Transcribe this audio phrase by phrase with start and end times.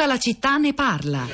[0.00, 1.26] tutta la città ne parla.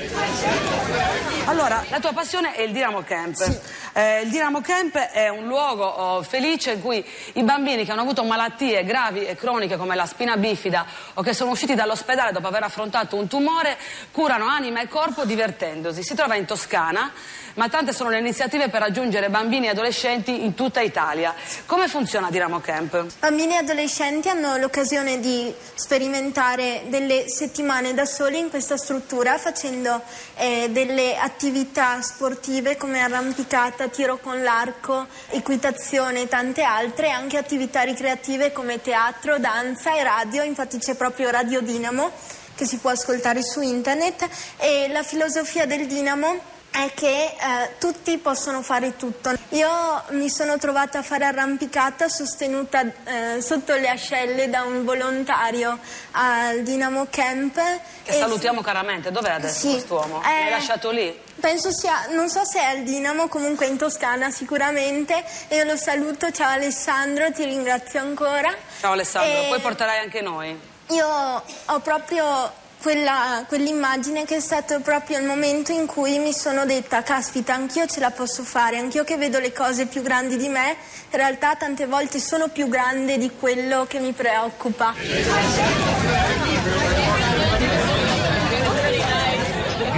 [1.45, 3.37] Allora, la tua passione è il Dinamo Camp.
[3.37, 3.57] Sì.
[3.93, 8.01] Eh, il Dinamo Camp è un luogo oh, felice in cui i bambini che hanno
[8.01, 10.85] avuto malattie gravi e croniche come la spina bifida
[11.15, 13.79] o che sono usciti dall'ospedale dopo aver affrontato un tumore
[14.11, 16.03] curano anima e corpo divertendosi.
[16.03, 17.13] Si trova in Toscana
[17.57, 21.35] ma tante sono le iniziative per raggiungere bambini e adolescenti in tutta Italia.
[21.65, 23.07] Come funziona Dinamo Camp?
[23.19, 30.01] Bambini e adolescenti hanno l'occasione di sperimentare delle settimane da soli in questa struttura facendo
[30.37, 37.83] eh, delle attività sportive come arrampicata, tiro con l'arco, equitazione e tante altre, anche attività
[37.83, 42.11] ricreative come teatro, danza e radio, infatti c'è proprio Radio Dinamo
[42.55, 44.27] che si può ascoltare su internet.
[44.57, 49.33] E la filosofia del Dinamo è che eh, tutti possono fare tutto.
[49.51, 49.71] Io
[50.11, 55.79] mi sono trovata a fare arrampicata sostenuta eh, sotto le ascelle da un volontario
[56.13, 57.59] al Dinamo Camp.
[58.03, 60.23] Che salutiamo caramente, dov'è adesso sì, quest'uomo?
[60.23, 61.19] Eh, L'hai lasciato lì?
[61.41, 65.25] Penso sia, non so se è al Dinamo, comunque in Toscana sicuramente.
[65.49, 68.55] Io lo saluto, ciao Alessandro, ti ringrazio ancora.
[68.81, 69.47] Ciao Alessandro, e...
[69.49, 70.59] poi porterai anche noi.
[70.89, 76.65] Io ho proprio quella, quell'immagine che è stato proprio il momento in cui mi sono
[76.65, 80.47] detta caspita anch'io ce la posso fare, anch'io che vedo le cose più grandi di
[80.47, 80.77] me,
[81.11, 84.95] in realtà tante volte sono più grande di quello che mi preoccupa.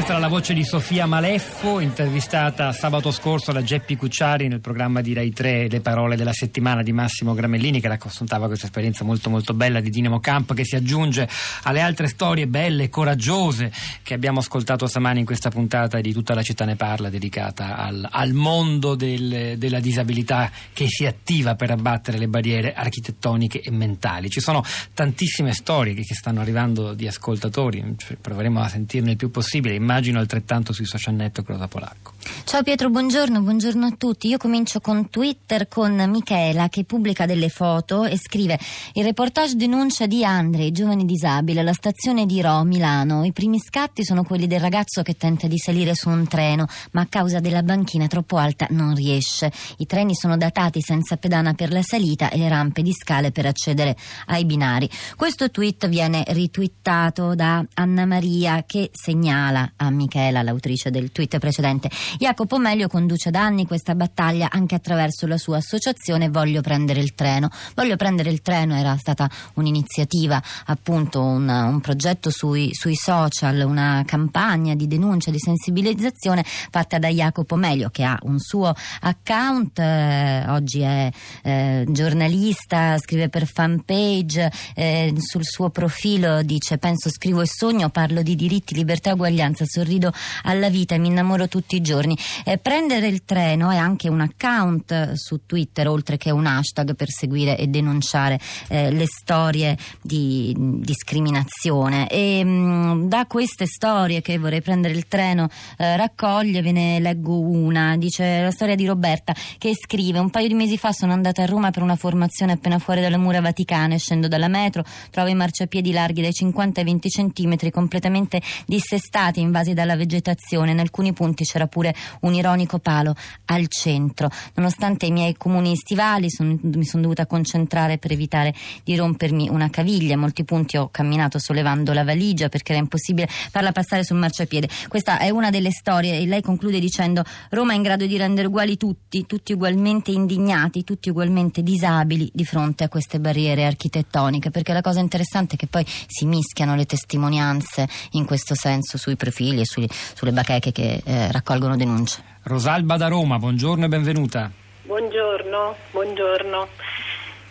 [0.08, 5.02] Questa era la voce di Sofia Maleffo, intervistata sabato scorso da Geppi Cucciari nel programma
[5.02, 9.28] di Rai 3 Le parole della settimana di Massimo Gramellini che raccontava questa esperienza molto
[9.28, 11.28] molto bella di Dinamo Camp che si aggiunge
[11.64, 13.70] alle altre storie belle e coraggiose
[14.02, 18.08] che abbiamo ascoltato stamani in questa puntata di Tutta la città ne parla dedicata al,
[18.10, 24.30] al mondo del, della disabilità che si attiva per abbattere le barriere architettoniche e mentali.
[24.30, 29.30] Ci sono tantissime storie che, che stanno arrivando di ascoltatori, proveremo a sentirne il più
[29.30, 29.74] possibile.
[29.74, 32.12] Immagino immagino altrettanto sui social network da Polacco.
[32.44, 34.28] Ciao Pietro, buongiorno, buongiorno a tutti.
[34.28, 38.58] Io comincio con Twitter con Michela che pubblica delle foto e scrive
[38.92, 43.24] il reportage denuncia di Andrei, giovane disabile, alla stazione di Ro, Milano.
[43.24, 47.00] I primi scatti sono quelli del ragazzo che tenta di salire su un treno, ma
[47.00, 49.50] a causa della banchina troppo alta non riesce.
[49.78, 53.46] I treni sono datati senza pedana per la salita e le rampe di scale per
[53.46, 54.88] accedere ai binari.
[55.16, 61.90] Questo tweet viene ritwittato da Anna Maria che segnala a Michela, l'autrice del tweet precedente.
[62.18, 67.14] Jacopo Melio conduce da anni questa battaglia anche attraverso la sua associazione Voglio prendere il
[67.14, 67.50] treno.
[67.74, 74.02] Voglio prendere il treno era stata un'iniziativa, appunto un, un progetto sui, sui, social, una
[74.06, 80.44] campagna di denuncia, di sensibilizzazione fatta da Jacopo Melio che ha un suo account, eh,
[80.48, 81.10] oggi è
[81.42, 88.22] eh, giornalista, scrive per fanpage, eh, sul suo profilo dice penso, scrivo e sogno, parlo
[88.22, 90.12] di diritti, libertà e uguaglianza, sorrido
[90.42, 92.16] alla vita e mi innamoro tutti i giorni.
[92.44, 97.08] Eh, prendere il treno è anche un account su Twitter, oltre che un hashtag per
[97.10, 102.08] seguire e denunciare eh, le storie di discriminazione.
[102.08, 107.00] E mh, mm, da queste storie che vorrei prendere il treno eh, raccoglie, ve ne
[107.00, 107.96] leggo una.
[107.96, 111.46] Dice la storia di Roberta che scrive: Un paio di mesi fa sono andata a
[111.46, 113.98] Roma per una formazione appena fuori dalle mura vaticane.
[113.98, 119.74] Scendo dalla metro, trovo i marciapiedi larghi dai 50 ai 20 centimetri, completamente dissestati, invasi
[119.74, 120.70] dalla vegetazione.
[120.70, 123.14] In alcuni punti c'era pure un ironico palo
[123.46, 124.30] al centro.
[124.54, 128.54] Nonostante i miei comuni stivali son, mi sono dovuta concentrare per evitare
[128.84, 130.14] di rompermi una caviglia.
[130.14, 134.68] In molti punti ho camminato sollevando la valigia perché era impossibile farla passare sul marciapiede.
[134.88, 138.46] Questa è una delle storie e lei conclude dicendo Roma è in grado di rendere
[138.46, 144.72] uguali tutti, tutti ugualmente indignati, tutti ugualmente disabili di fronte a queste barriere architettoniche perché
[144.72, 149.47] la cosa interessante è che poi si mischiano le testimonianze in questo senso sui profili
[149.56, 152.22] e sui, sulle bacheche che eh, raccolgono denunce.
[152.44, 154.50] Rosalba da Roma, buongiorno e benvenuta.
[154.82, 156.68] Buongiorno, buongiorno.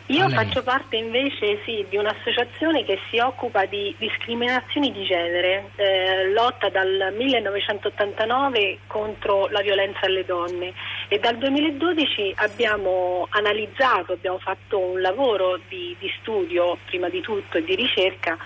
[0.09, 6.31] Io faccio parte invece sì, di un'associazione che si occupa di discriminazioni di genere, eh,
[6.31, 10.72] lotta dal 1989 contro la violenza alle donne
[11.10, 17.57] e dal 2012 abbiamo analizzato, abbiamo fatto un lavoro di, di studio prima di tutto
[17.57, 18.38] e di ricerca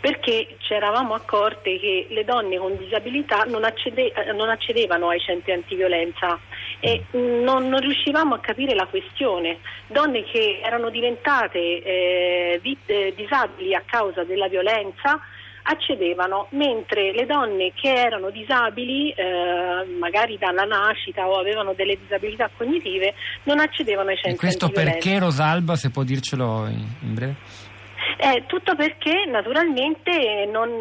[0.00, 5.20] perché ci eravamo accorte che le donne con disabilità non, accede, eh, non accedevano ai
[5.20, 6.38] centri antiviolenza
[6.80, 9.58] e non, non, riuscivamo a capire la questione.
[9.88, 15.20] Donne che erano diventate eh, eh, disabili a causa della violenza
[15.70, 22.48] accedevano, mentre le donne che erano disabili, eh, magari dalla nascita o avevano delle disabilità
[22.56, 23.12] cognitive,
[23.42, 24.66] non accedevano ai centri antiviolenza.
[24.66, 27.66] E questo perché Rosalba, se può dircelo in breve?
[28.20, 30.80] Eh, tutto perché naturalmente non,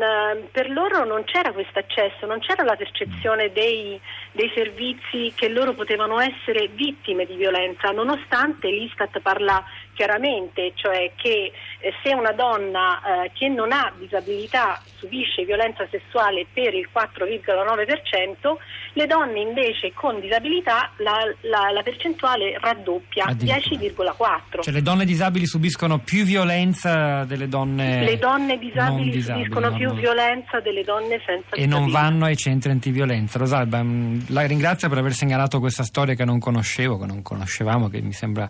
[0.52, 4.02] per loro non c'era questo accesso, non c'era la percezione dei,
[4.32, 9.64] dei, servizi che loro potevano essere vittime di violenza, nonostante l'Istat parla
[9.98, 16.46] chiaramente, cioè che eh, se una donna eh, che non ha disabilità subisce violenza sessuale
[16.54, 18.56] per il 4,9%,
[18.94, 24.62] le donne invece con disabilità la, la, la percentuale raddoppia, 10,4%.
[24.62, 29.88] Cioè le donne disabili subiscono più violenza delle donne Le donne disabili, disabili subiscono più
[29.88, 29.98] non...
[29.98, 33.40] violenza delle donne senza E non vanno ai centri antiviolenza.
[33.40, 37.88] Rosalba, mm, la ringrazio per aver segnalato questa storia che non conoscevo, che non conoscevamo,
[37.88, 38.48] che mi sembra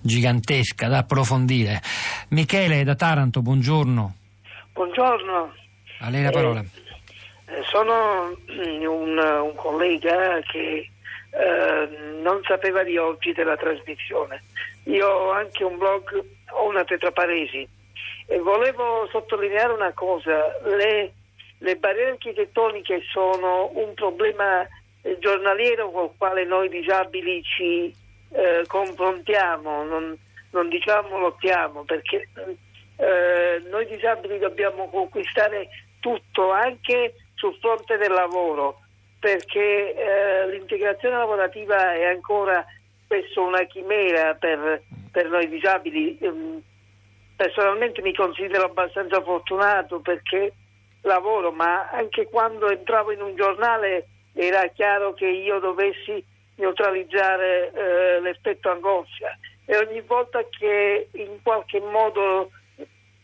[0.00, 1.80] gigantesca da approfondire.
[2.30, 4.14] Michele da Taranto, buongiorno.
[4.72, 5.54] Buongiorno.
[6.00, 6.60] A lei la parola.
[6.60, 10.90] Eh, sono un, un, collega che
[11.30, 11.88] eh,
[12.22, 14.42] non sapeva di oggi della trasmissione.
[14.84, 17.66] Io ho anche un blog, ho una tetraparesi
[18.26, 20.58] e volevo sottolineare una cosa.
[20.64, 21.12] Le,
[21.58, 24.66] le barriere architettoniche sono un problema
[25.02, 27.94] eh, giornaliero con il quale noi disabili ci
[28.30, 30.16] eh, confrontiamo, non,
[30.50, 32.28] non diciamo lottiamo, perché
[32.96, 35.68] eh, noi disabili dobbiamo conquistare
[36.00, 38.80] tutto, anche sul fronte del lavoro,
[39.18, 42.64] perché eh, l'integrazione lavorativa è ancora
[43.04, 46.18] spesso una chimera per, per noi disabili.
[46.20, 46.62] Ehm,
[47.36, 50.52] personalmente mi considero abbastanza fortunato perché
[51.02, 56.22] lavoro, ma anche quando entravo in un giornale era chiaro che io dovessi
[56.56, 59.38] neutralizzare eh, l'effetto angoscia
[59.70, 62.50] e ogni volta che in qualche modo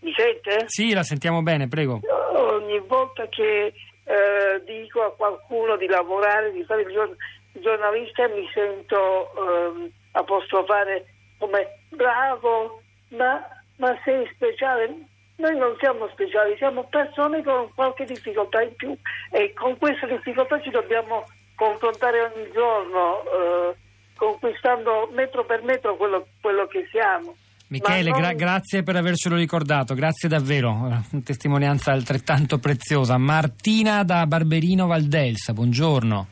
[0.00, 0.64] mi sente?
[0.66, 2.00] Sì, la sentiamo bene, prego.
[2.34, 3.72] Ogni volta che
[4.04, 7.16] eh, dico a qualcuno di lavorare, di fare il, giorn-
[7.52, 11.06] il giornalista, mi sento eh, apostrofare
[11.38, 13.42] come bravo, ma,
[13.76, 14.94] ma sei speciale.
[15.36, 18.94] Noi non siamo speciali, siamo persone con qualche difficoltà in più
[19.30, 21.24] e con questa difficoltà ci dobbiamo
[21.56, 23.74] confrontare ogni giorno, eh,
[24.16, 27.36] conquistando metro per metro quello, quello che siamo.
[27.68, 28.20] Michele, non...
[28.20, 33.16] gra- grazie per avercelo ricordato, grazie davvero, una testimonianza altrettanto preziosa.
[33.18, 36.26] Martina da Barberino Valdelsa, buongiorno.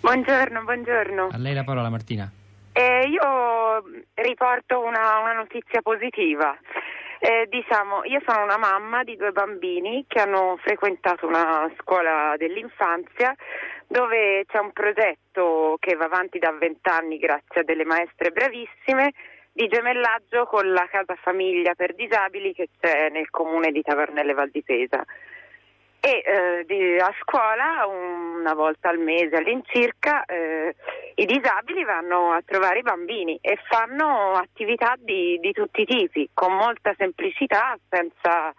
[0.00, 1.28] Buongiorno, buongiorno.
[1.32, 2.30] A lei la parola Martina.
[2.72, 3.82] Eh, io
[4.14, 6.56] riporto una, una notizia positiva.
[7.18, 13.34] Eh, diciamo, io sono una mamma di due bambini che hanno frequentato una scuola dell'infanzia
[13.86, 19.12] dove c'è un progetto che va avanti da vent'anni grazie a delle maestre bravissime
[19.54, 24.50] di gemellaggio con la casa famiglia per disabili che c'è nel comune di Tavernelle Val
[24.50, 25.04] di Pesa.
[26.00, 30.74] E eh, di, a scuola una volta al mese all'incirca eh,
[31.14, 36.28] i disabili vanno a trovare i bambini e fanno attività di, di tutti i tipi,
[36.34, 38.52] con molta semplicità, senza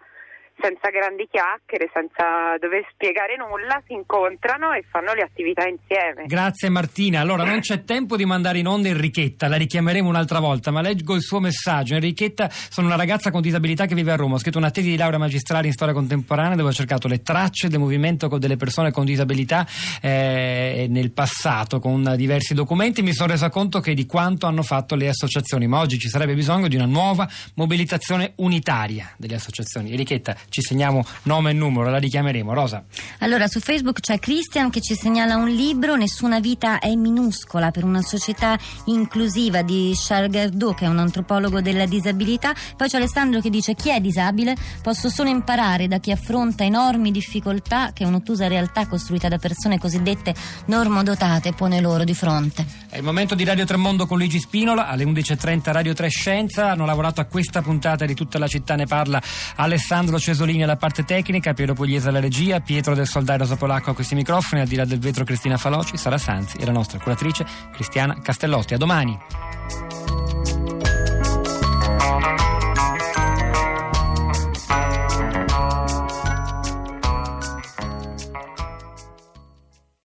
[0.58, 6.26] senza grandi chiacchiere, senza dover spiegare nulla, si incontrano e fanno le attività insieme.
[6.26, 7.20] Grazie Martina.
[7.20, 11.14] Allora non c'è tempo di mandare in onda Enrichetta, la richiameremo un'altra volta, ma leggo
[11.14, 11.94] il suo messaggio.
[11.94, 14.96] Enrichetta, sono una ragazza con disabilità che vive a Roma, ho scritto una tesi di
[14.96, 19.04] laurea magistrale in storia contemporanea dove ho cercato le tracce del movimento delle persone con
[19.04, 19.66] disabilità
[20.00, 23.02] eh, nel passato con diversi documenti.
[23.02, 26.34] Mi sono resa conto che di quanto hanno fatto le associazioni, ma oggi ci sarebbe
[26.34, 29.90] bisogno di una nuova mobilitazione unitaria delle associazioni.
[29.90, 32.52] Enrichetta, ci segniamo nome e numero, la richiameremo.
[32.52, 32.84] Rosa.
[33.18, 37.84] Allora, su Facebook c'è Christian che ci segnala un libro, Nessuna vita è minuscola, per
[37.84, 42.54] una società inclusiva di Charles Gerdot, che è un antropologo della disabilità.
[42.76, 44.56] Poi c'è Alessandro che dice chi è disabile?
[44.82, 50.34] Posso solo imparare da chi affronta enormi difficoltà che un'ottusa realtà costruita da persone cosiddette
[50.66, 52.64] normodotate pone loro di fronte.
[52.88, 56.70] È il momento di Radio Tremondo con Luigi Spinola, alle 11.30 Radio 3 Scienza.
[56.70, 59.20] Hanno lavorato a questa puntata di tutta la città ne parla
[59.56, 63.92] Alessandro Cesolini Pasolini alla parte tecnica, Piero Pugliese alla regia, Pietro del Soldai Rosa Polacco
[63.92, 66.98] a questi microfoni, al di là del vetro Cristina Faloci, Sara Sanzi e la nostra
[66.98, 68.74] curatrice Cristiana Castellotti.
[68.74, 69.45] A domani!